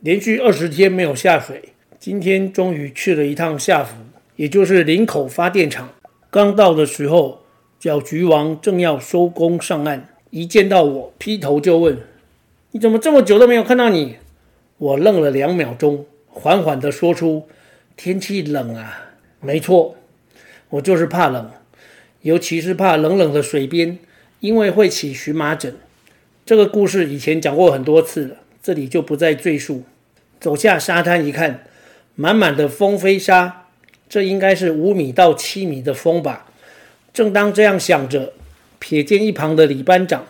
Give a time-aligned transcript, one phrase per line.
[0.00, 3.96] 连续二十天没有下水，今天终于去了一趟下福，
[4.36, 5.88] 也就是林口发电厂。
[6.30, 7.42] 刚到的时候，
[7.80, 11.98] 搅局王正要收工上岸，一见到我，劈头就问
[12.70, 14.18] ：“你怎么这么久都没有看到你？”
[14.78, 17.48] 我愣了两秒钟，缓缓地说出
[17.96, 19.96] ：“天气冷啊。”没错，
[20.70, 21.50] 我就是怕冷，
[22.22, 23.98] 尤其是怕冷冷的水边，
[24.38, 25.74] 因为会起荨麻疹。
[26.46, 28.36] 这个故事以前讲过很多次了。
[28.62, 29.84] 这里就不再赘述。
[30.40, 31.64] 走下沙滩一看，
[32.14, 33.66] 满满的风飞沙，
[34.08, 36.50] 这应该是五米到七米的风吧。
[37.12, 38.32] 正当这样想着，
[38.80, 40.26] 瞥见一旁的李班长。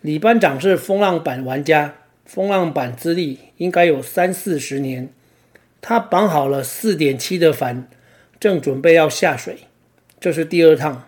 [0.00, 5.08] 李班长是风浪板玩家，风浪板资历应该有三四十年。
[5.80, 7.88] 他绑好了四点七的帆，
[8.40, 9.58] 正准备要下水。
[10.18, 11.04] 这是第二趟。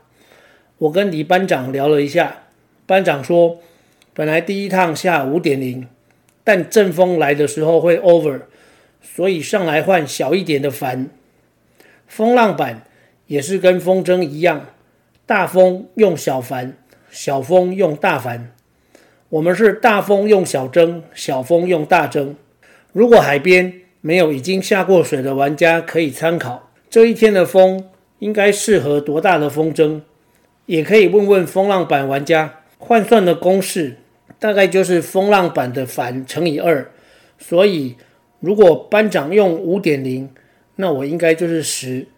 [0.79, 2.45] 我跟李班长聊了一下，
[2.87, 3.61] 班长说，
[4.15, 5.89] 本来第一趟下五点零。
[6.43, 8.41] 但阵风来的时候会 over，
[9.03, 11.09] 所以上来换小一点的帆。
[12.07, 12.85] 风浪板
[13.27, 14.67] 也是跟风筝一样，
[15.27, 16.77] 大风用小帆，
[17.11, 18.53] 小风用大帆。
[19.29, 22.35] 我们是大风用小筝，小风用大筝。
[22.93, 30.01] 如果海边没有已经下过水的玩家，可以参考这一天的风应该适合多大的风筝，
[30.67, 33.99] 也可以问问风浪板玩家换算的公式。
[34.41, 36.91] 大概就是风浪板的帆乘以二，
[37.39, 37.95] 所以
[38.41, 40.29] 如果班长用五点零，
[40.77, 42.09] 那我应该就是十。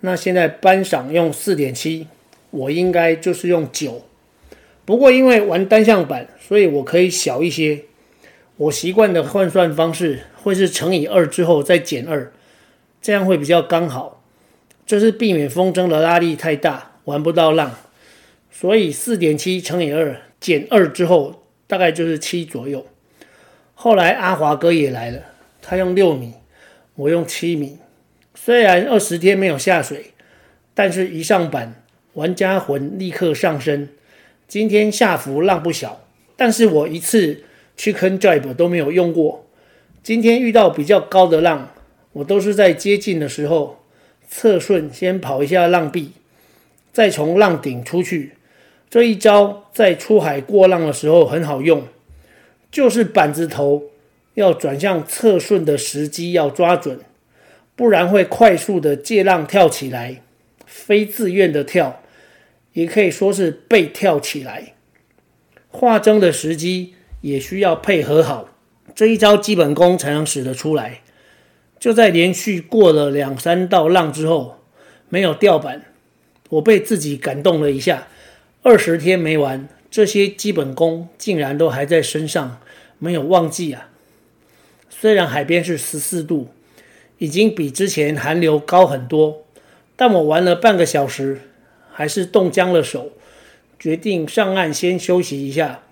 [0.00, 2.06] 那现在班长用四点七，
[2.50, 4.02] 我应该就是用九。
[4.84, 7.82] 不过因为玩单向板，所以我可以小一些。
[8.56, 12.32] 我习惯的换算方式会是乘以二之后再减二，
[13.02, 14.22] 这样会比较刚好。
[14.86, 17.74] 这是避免风筝的拉力太大，玩不到浪。
[18.50, 21.36] 所以四点七乘以二减二之后。
[21.70, 22.84] 大概就是七左右。
[23.76, 25.22] 后来阿华哥也来了，
[25.62, 26.34] 他用六米，
[26.96, 27.78] 我用七米。
[28.34, 30.06] 虽然二十天没有下水，
[30.74, 31.80] 但是一上板，
[32.14, 33.88] 玩家魂立刻上升。
[34.48, 36.00] 今天下浮浪不小，
[36.36, 37.44] 但是我一次
[37.78, 39.46] chicken jibe 都没有用过。
[40.02, 41.70] 今天遇到比较高的浪，
[42.14, 43.84] 我都是在接近的时候
[44.28, 46.10] 侧顺先跑一下浪壁，
[46.92, 48.32] 再从浪顶出去。
[48.90, 51.84] 这一招在出海过浪的时候很好用，
[52.72, 53.84] 就是板子头
[54.34, 56.98] 要转向侧顺的时机要抓准，
[57.76, 60.22] 不然会快速的借浪跳起来，
[60.66, 62.02] 非自愿的跳，
[62.72, 64.74] 也可以说是被跳起来。
[65.68, 68.48] 化筝的时机也需要配合好，
[68.92, 71.02] 这一招基本功才能使得出来。
[71.78, 74.58] 就在连续过了两三道浪之后，
[75.08, 75.82] 没有掉板，
[76.48, 78.08] 我被自己感动了一下。
[78.62, 82.60] 二十天没玩，这些基本功竟然都还在身上，
[82.98, 83.88] 没有忘记啊！
[84.90, 86.48] 虽然海边是十四度，
[87.16, 89.46] 已经比之前寒流高很多，
[89.96, 91.40] 但我玩了半个小时，
[91.90, 93.12] 还是冻僵了手，
[93.78, 95.82] 决定上岸先休息一下。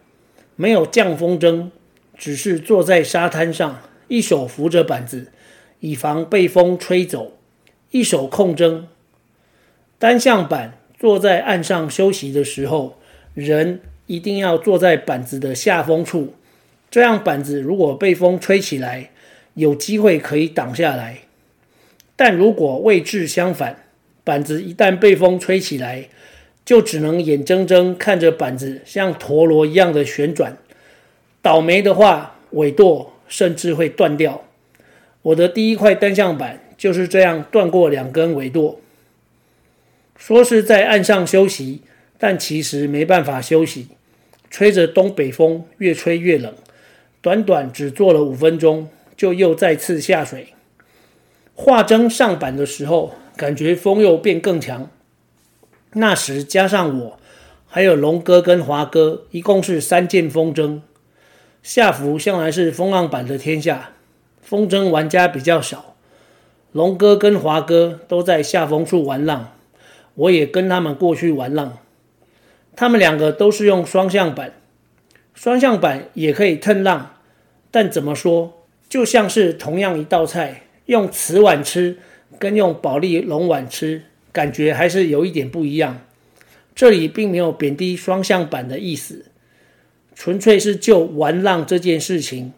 [0.54, 1.70] 没有降风筝，
[2.18, 5.32] 只是坐在沙滩上，一手扶着板子，
[5.80, 7.38] 以防被风吹走，
[7.92, 8.82] 一手控筝，
[9.98, 10.74] 单向板。
[10.98, 12.98] 坐在岸上休息的时候，
[13.34, 16.34] 人一定要坐在板子的下风处，
[16.90, 19.10] 这样板子如果被风吹起来，
[19.54, 21.18] 有机会可以挡下来。
[22.16, 23.84] 但如果位置相反，
[24.24, 26.08] 板子一旦被风吹起来，
[26.64, 30.56] 就只能眼睁睁看着板子像陀螺一样的旋转，
[31.40, 34.42] 倒霉的话，尾舵甚至会断掉。
[35.22, 38.80] 我的第一块单向板就是这样断过两根尾舵。
[40.18, 41.80] 说是在岸上休息，
[42.18, 43.88] 但其实没办法休息，
[44.50, 46.52] 吹着东北风，越吹越冷。
[47.22, 50.48] 短短只坐了五分钟，就又再次下水。
[51.54, 54.90] 画筝上板的时候，感觉风又变更强。
[55.92, 57.18] 那时加上我，
[57.66, 60.80] 还有龙哥跟华哥，一共是三件风筝。
[61.62, 63.92] 下浮向来是风浪板的天下，
[64.42, 65.96] 风筝玩家比较少。
[66.72, 69.52] 龙哥跟华哥都在下风处玩浪。
[70.18, 71.78] 我也跟他们过去玩浪，
[72.74, 74.52] 他们两个都是用双向板，
[75.32, 77.14] 双向板也可以蹭浪，
[77.70, 81.98] 但怎么说，就像是同样一道菜，用瓷碗吃
[82.36, 86.00] 跟用保利龙碗吃，感觉还是有一点不一样。
[86.74, 89.26] 这里并没有贬低双向板的意思，
[90.16, 92.52] 纯粹是就玩浪这件事情，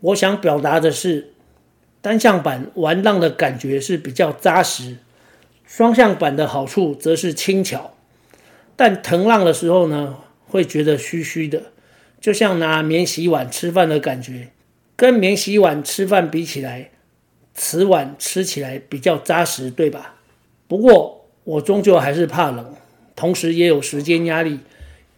[0.00, 1.32] 我想表达的是，
[2.00, 4.96] 单向板玩浪的感觉是比较扎实，
[5.68, 7.92] 双向板的好处则是轻巧。
[8.74, 10.16] 但腾浪的时候呢，
[10.46, 11.64] 会觉得虚虚的，
[12.18, 14.48] 就像拿免洗碗吃饭的感觉。
[14.96, 16.88] 跟免洗碗吃饭比起来，
[17.54, 20.14] 瓷碗吃起来比较扎实，对吧？
[20.66, 22.74] 不过我终究还是怕冷，
[23.14, 24.60] 同时也有时间压力，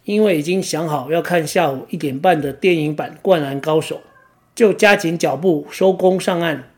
[0.05, 3.97] 因为已经想好要看下午一点半的电影版《灌篮高手》，
[4.55, 6.71] 就加紧脚步收工上岸，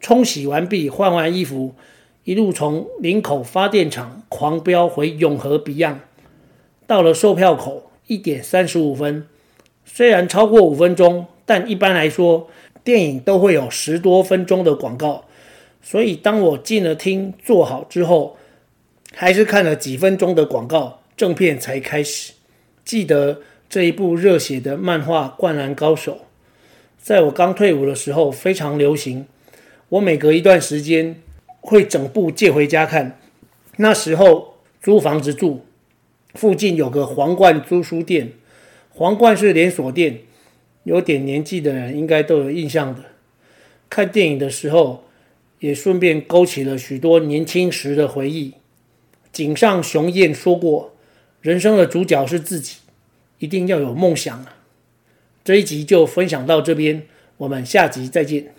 [0.00, 1.74] 冲洗完毕，换完衣服，
[2.24, 5.96] 一路从林口发电厂狂飙回永和 Beyond。
[6.86, 9.26] 到了售票口，一点三十五分，
[9.84, 12.48] 虽然超过五分钟，但一般来说，
[12.84, 15.24] 电影都会有十多分钟的广告，
[15.82, 18.36] 所以当我进了厅坐好之后，
[19.14, 22.34] 还是看了几分钟的广告，正片才开始。
[22.84, 26.12] 记得这一部热血的漫画《灌篮高手》，
[26.98, 29.26] 在我刚退伍的时候非常流行，
[29.88, 31.20] 我每隔一段时间
[31.62, 33.18] 会整部借回家看。
[33.78, 35.64] 那时候租房子住。
[36.34, 38.32] 附近有个皇冠租书店，
[38.88, 40.20] 皇冠是连锁店，
[40.84, 43.02] 有点年纪的人应该都有印象的。
[43.90, 45.04] 看电影的时候，
[45.58, 48.54] 也顺便勾起了许多年轻时的回忆。
[49.30, 50.94] 井上雄彦说过
[51.42, 52.78] ：“人生的主角是自己，
[53.38, 54.56] 一定要有梦想啊！”
[55.44, 57.02] 这一集就分享到这边，
[57.36, 58.54] 我们下集再见。